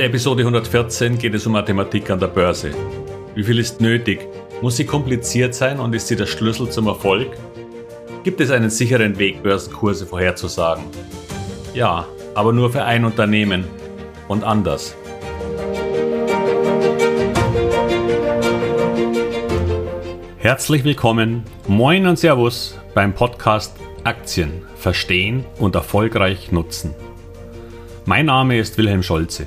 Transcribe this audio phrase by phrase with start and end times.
[0.00, 2.70] der Episode 114 geht es um Mathematik an der Börse.
[3.34, 4.26] Wie viel ist nötig?
[4.62, 7.36] Muss sie kompliziert sein und ist sie der Schlüssel zum Erfolg?
[8.24, 10.84] Gibt es einen sicheren Weg, Börsenkurse vorherzusagen?
[11.74, 13.66] Ja, aber nur für ein Unternehmen
[14.26, 14.96] und anders.
[20.38, 26.94] Herzlich willkommen, moin und Servus beim Podcast Aktien verstehen und erfolgreich nutzen.
[28.06, 29.46] Mein Name ist Wilhelm Scholze.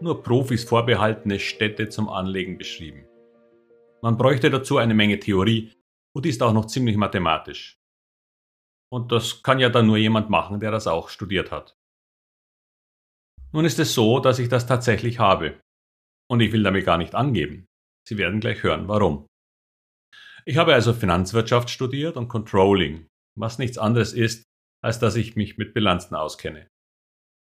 [0.00, 3.06] nur Profis vorbehaltene Städte zum Anlegen beschrieben.
[4.02, 5.72] Man bräuchte dazu eine Menge Theorie
[6.14, 7.78] und die ist auch noch ziemlich mathematisch.
[8.90, 11.76] Und das kann ja dann nur jemand machen, der das auch studiert hat.
[13.52, 15.60] Nun ist es so, dass ich das tatsächlich habe.
[16.30, 17.66] Und ich will damit gar nicht angeben.
[18.06, 19.26] Sie werden gleich hören, warum.
[20.44, 24.44] Ich habe also Finanzwirtschaft studiert und Controlling was nichts anderes ist,
[24.82, 26.68] als dass ich mich mit Bilanzen auskenne.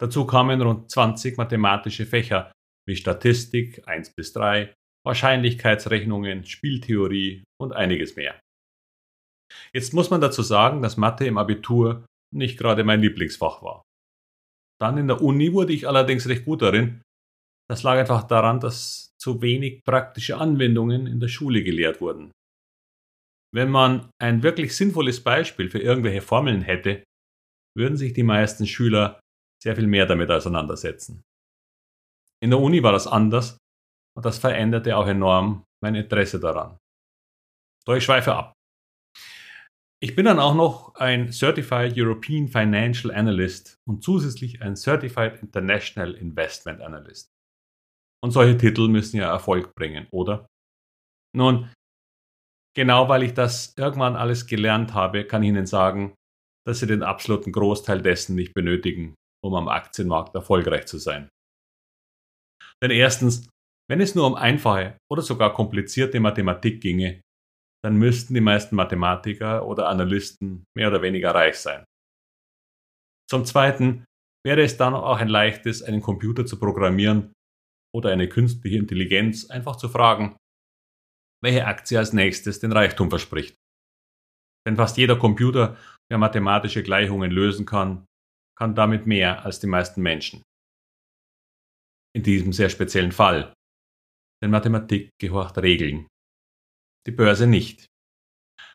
[0.00, 2.52] Dazu kamen rund 20 mathematische Fächer
[2.88, 4.72] wie Statistik 1 bis 3,
[5.04, 8.40] Wahrscheinlichkeitsrechnungen, Spieltheorie und einiges mehr.
[9.72, 13.82] Jetzt muss man dazu sagen, dass Mathe im Abitur nicht gerade mein Lieblingsfach war.
[14.80, 17.02] Dann in der Uni wurde ich allerdings recht gut darin.
[17.68, 22.30] Das lag einfach daran, dass zu wenig praktische Anwendungen in der Schule gelehrt wurden.
[23.52, 27.02] Wenn man ein wirklich sinnvolles Beispiel für irgendwelche Formeln hätte,
[27.76, 29.20] würden sich die meisten Schüler
[29.62, 31.22] sehr viel mehr damit auseinandersetzen.
[32.42, 33.58] In der Uni war das anders
[34.16, 36.78] und das veränderte auch enorm mein Interesse daran.
[37.84, 38.52] Doch ich schweife ab.
[40.00, 46.14] Ich bin dann auch noch ein Certified European Financial Analyst und zusätzlich ein Certified International
[46.14, 47.28] Investment Analyst.
[48.22, 50.46] Und solche Titel müssen ja Erfolg bringen, oder?
[51.34, 51.72] Nun,
[52.76, 56.14] genau weil ich das irgendwann alles gelernt habe, kann ich Ihnen sagen,
[56.64, 59.14] dass Sie den absoluten Großteil dessen nicht benötigen,
[59.44, 61.28] um am Aktienmarkt erfolgreich zu sein.
[62.82, 63.48] Denn erstens,
[63.90, 67.22] wenn es nur um einfache oder sogar komplizierte Mathematik ginge,
[67.84, 71.84] dann müssten die meisten Mathematiker oder Analysten mehr oder weniger reich sein.
[73.30, 74.04] Zum Zweiten
[74.44, 77.32] wäre es dann auch ein leichtes, einen Computer zu programmieren
[77.94, 80.36] oder eine künstliche Intelligenz einfach zu fragen,
[81.42, 83.56] welche Aktie als nächstes den Reichtum verspricht.
[84.66, 85.76] Denn fast jeder Computer,
[86.10, 88.06] der mathematische Gleichungen lösen kann,
[88.58, 90.42] kann damit mehr als die meisten Menschen.
[92.12, 93.54] In diesem sehr speziellen Fall.
[94.42, 96.08] Denn Mathematik gehorcht Regeln.
[97.06, 97.86] Die Börse nicht.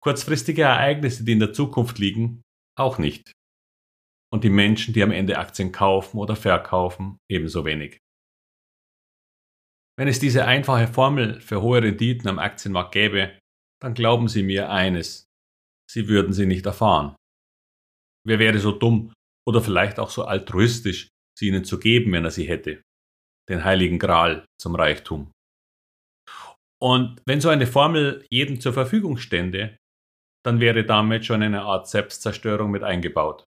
[0.00, 2.42] Kurzfristige Ereignisse, die in der Zukunft liegen,
[2.78, 3.32] auch nicht.
[4.32, 7.98] Und die Menschen, die am Ende Aktien kaufen oder verkaufen, ebenso wenig.
[9.98, 13.38] Wenn es diese einfache Formel für hohe Renditen am Aktienmarkt gäbe,
[13.80, 15.26] dann glauben Sie mir eines,
[15.90, 17.14] Sie würden sie nicht erfahren.
[18.26, 19.12] Wer wäre so dumm
[19.46, 22.82] oder vielleicht auch so altruistisch, sie ihnen zu geben, wenn er sie hätte?
[23.48, 25.30] Den heiligen Gral zum Reichtum.
[26.82, 29.76] Und wenn so eine Formel jedem zur Verfügung stände,
[30.44, 33.44] dann wäre damit schon eine Art Selbstzerstörung mit eingebaut.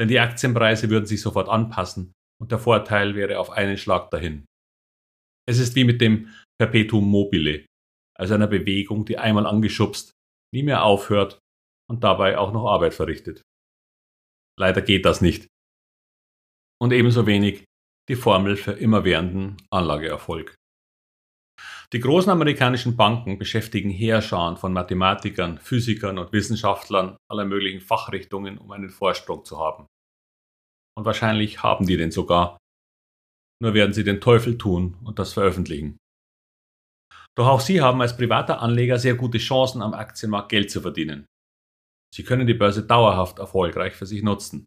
[0.00, 4.46] Denn die Aktienpreise würden sich sofort anpassen und der Vorteil wäre auf einen Schlag dahin.
[5.48, 7.66] Es ist wie mit dem Perpetuum mobile,
[8.16, 10.12] also einer Bewegung, die einmal angeschubst,
[10.54, 11.38] nie mehr aufhört
[11.90, 13.42] und dabei auch noch Arbeit verrichtet.
[14.58, 15.46] Leider geht das nicht.
[16.80, 17.64] Und ebenso wenig
[18.08, 20.54] die Formel für immerwährenden Anlageerfolg.
[21.92, 28.70] Die großen amerikanischen Banken beschäftigen Heerscharen von Mathematikern, Physikern und Wissenschaftlern aller möglichen Fachrichtungen, um
[28.72, 29.86] einen Vorsprung zu haben.
[30.98, 32.58] Und wahrscheinlich haben die den sogar,
[33.62, 35.96] nur werden sie den Teufel tun und das veröffentlichen.
[37.36, 41.26] Doch auch Sie haben als privater Anleger sehr gute Chancen, am Aktienmarkt Geld zu verdienen.
[42.14, 44.66] Sie können die Börse dauerhaft erfolgreich für sich nutzen.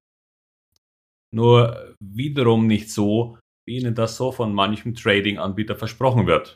[1.33, 3.37] Nur wiederum nicht so,
[3.67, 6.55] wie Ihnen das so von manchem Trading-Anbieter versprochen wird.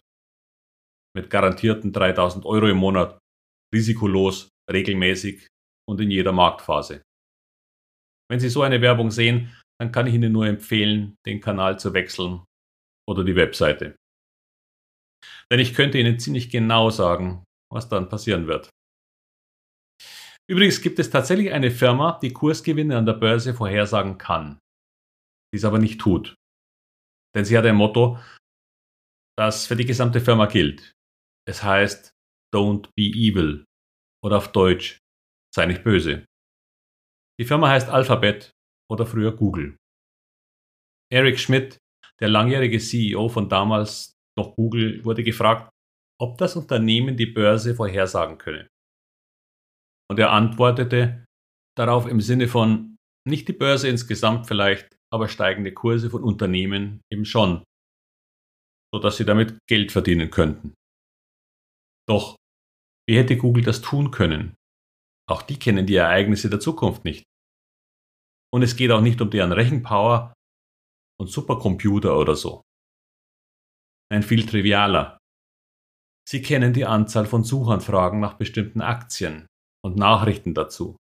[1.16, 3.20] Mit garantierten 3000 Euro im Monat,
[3.74, 5.48] risikolos, regelmäßig
[5.88, 7.04] und in jeder Marktphase.
[8.32, 11.94] Wenn Sie so eine Werbung sehen, dann kann ich Ihnen nur empfehlen, den Kanal zu
[11.94, 12.44] wechseln
[13.08, 13.96] oder die Webseite.
[15.52, 18.70] Denn ich könnte Ihnen ziemlich genau sagen, was dann passieren wird.
[20.50, 24.60] Übrigens gibt es tatsächlich eine Firma, die Kursgewinne an der Börse vorhersagen kann,
[25.54, 26.36] die es aber nicht tut.
[27.36, 28.20] Denn sie hat ein Motto,
[29.38, 30.94] das für die gesamte Firma gilt.
[31.48, 32.12] Es heißt
[32.54, 33.66] Don't be evil
[34.24, 35.00] oder auf Deutsch
[35.56, 36.26] Sei nicht böse.
[37.40, 38.52] Die Firma heißt Alphabet
[38.92, 39.78] oder früher Google.
[41.12, 41.78] Eric Schmidt,
[42.20, 45.70] der langjährige CEO von damals noch Google, wurde gefragt,
[46.20, 48.68] ob das Unternehmen die Börse vorhersagen könne.
[50.10, 51.26] Und er antwortete
[51.78, 52.98] darauf im Sinne von
[53.28, 57.64] nicht die Börse insgesamt vielleicht, aber steigende Kurse von Unternehmen eben schon,
[58.94, 60.74] sodass sie damit Geld verdienen könnten.
[62.08, 62.36] Doch
[63.08, 64.56] wie hätte Google das tun können?
[65.30, 67.24] Auch die kennen die Ereignisse der Zukunft nicht.
[68.54, 70.34] Und es geht auch nicht um deren Rechenpower
[71.20, 72.62] und Supercomputer oder so.
[74.12, 75.18] Ein viel trivialer.
[76.28, 79.48] Sie kennen die Anzahl von Suchanfragen nach bestimmten Aktien
[79.84, 80.96] und Nachrichten dazu.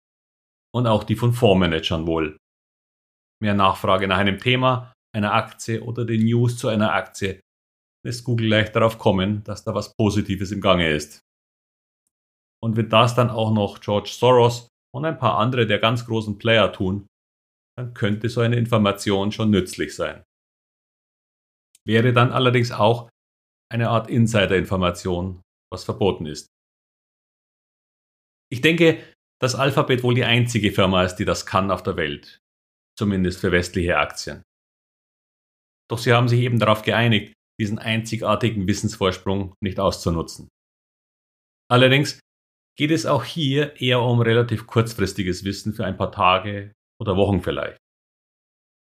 [0.74, 2.38] Und auch die von Fondsmanagern wohl.
[3.42, 7.42] Mehr Nachfrage nach einem Thema, einer Aktie oder den News zu einer Aktie
[8.06, 11.19] lässt Google leicht darauf kommen, dass da was Positives im Gange ist.
[12.63, 16.38] Und wenn das dann auch noch George Soros und ein paar andere der ganz großen
[16.38, 17.07] Player tun,
[17.77, 20.24] dann könnte so eine Information schon nützlich sein.
[21.88, 23.10] Wäre dann allerdings auch
[23.72, 25.42] eine Art Insider-Information,
[25.72, 26.50] was verboten ist.
[28.51, 29.01] Ich denke,
[29.42, 32.39] dass Alphabet wohl die einzige Firma ist, die das kann auf der Welt,
[32.98, 34.44] zumindest für westliche Aktien.
[35.89, 40.48] Doch sie haben sich eben darauf geeinigt, diesen einzigartigen Wissensvorsprung nicht auszunutzen.
[41.69, 42.19] Allerdings
[42.77, 47.42] geht es auch hier eher um relativ kurzfristiges Wissen für ein paar Tage oder Wochen
[47.42, 47.77] vielleicht.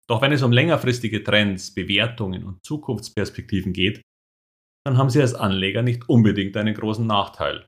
[0.08, 4.02] Doch wenn es um längerfristige Trends, Bewertungen und Zukunftsperspektiven geht,
[4.86, 7.66] dann haben Sie als Anleger nicht unbedingt einen großen Nachteil.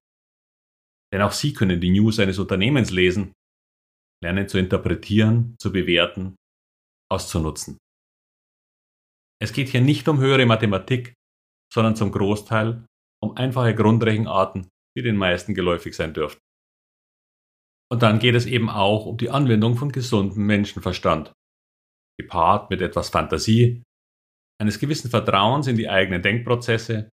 [1.13, 3.33] Denn auch Sie können die News eines Unternehmens lesen,
[4.23, 6.35] lernen zu interpretieren, zu bewerten,
[7.11, 7.77] auszunutzen.
[9.41, 11.13] Es geht hier nicht um höhere Mathematik,
[11.73, 12.85] sondern zum Großteil
[13.23, 16.41] um einfache Grundrechenarten die den meisten geläufig sein dürften.
[17.91, 21.33] Und dann geht es eben auch um die Anwendung von gesundem Menschenverstand,
[22.19, 23.83] gepaart mit etwas Fantasie,
[24.59, 27.09] eines gewissen Vertrauens in die eigenen Denkprozesse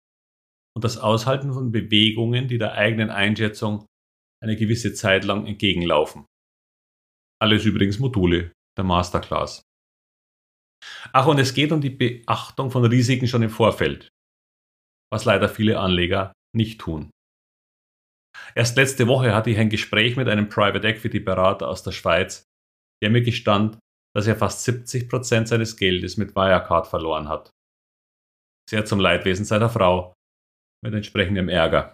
[0.77, 3.87] und das Aushalten von Bewegungen, die der eigenen Einschätzung
[4.43, 6.27] eine gewisse Zeit lang entgegenlaufen.
[7.41, 9.63] Alles übrigens Module der Masterclass.
[11.13, 14.09] Ach, und es geht um die Beachtung von Risiken schon im Vorfeld,
[15.13, 17.11] was leider viele Anleger nicht tun.
[18.55, 22.45] Erst letzte Woche hatte ich ein Gespräch mit einem Private Equity Berater aus der Schweiz,
[23.03, 23.79] der mir gestand,
[24.15, 27.51] dass er fast 70 Prozent seines Geldes mit Wirecard verloren hat.
[28.69, 30.15] Sehr zum Leidwesen seiner Frau,
[30.83, 31.93] mit entsprechendem Ärger.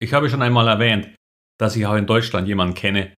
[0.00, 1.14] Ich habe schon einmal erwähnt,
[1.58, 3.14] dass ich auch in Deutschland jemanden kenne,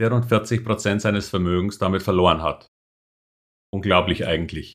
[0.00, 2.66] der rund 40 Prozent seines Vermögens damit verloren hat.
[3.72, 4.72] Unglaublich eigentlich.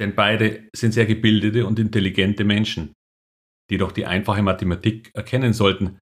[0.00, 2.92] Denn beide sind sehr gebildete und intelligente Menschen,
[3.70, 5.98] die doch die einfache Mathematik erkennen sollten,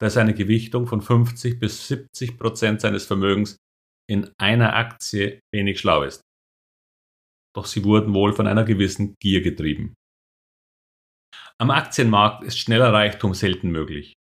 [0.00, 3.56] dass eine Gewichtung von 50 bis 70 Prozent seines Vermögens
[4.10, 6.22] in einer Aktie wenig schlau ist.
[7.54, 9.94] Doch sie wurden wohl von einer gewissen Gier getrieben.
[11.60, 14.14] Am Aktienmarkt ist schneller Reichtum selten möglich.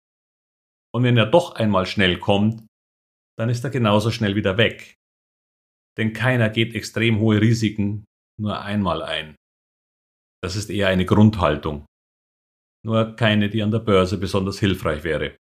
[0.94, 2.65] Und wenn er doch einmal schnell kommt,
[3.38, 4.95] dann ist er genauso schnell wieder weg.
[5.97, 8.06] Denn keiner geht extrem hohe Risiken
[8.40, 9.35] nur einmal ein.
[10.44, 11.85] Das ist eher eine Grundhaltung
[12.85, 15.37] nur keine, die an der Börse besonders hilfreich wäre.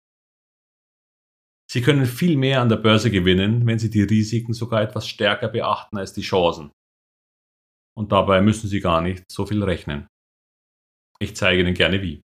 [1.69, 5.49] Sie können viel mehr an der Börse gewinnen, wenn Sie die Risiken sogar etwas stärker
[5.49, 6.71] beachten als die Chancen.
[7.95, 10.07] Und dabei müssen Sie gar nicht so viel rechnen.
[11.19, 12.21] Ich zeige Ihnen gerne wie.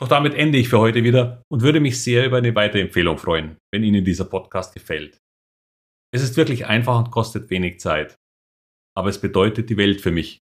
[0.00, 3.58] Doch damit ende ich für heute wieder und würde mich sehr über eine Weiterempfehlung freuen,
[3.72, 5.20] wenn Ihnen dieser Podcast gefällt.
[6.14, 8.16] Es ist wirklich einfach und kostet wenig Zeit.
[8.96, 10.40] Aber es bedeutet die Welt für mich,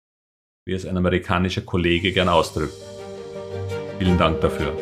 [0.65, 2.73] wie es ein amerikanischer Kollege gern ausdrückt.
[3.99, 4.73] Vielen Dank dafür.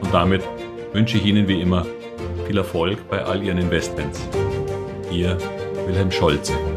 [0.00, 0.42] Und damit
[0.92, 1.86] wünsche ich Ihnen wie immer
[2.46, 4.26] viel Erfolg bei all Ihren Investments.
[5.10, 5.36] Ihr
[5.86, 6.75] Wilhelm Scholze.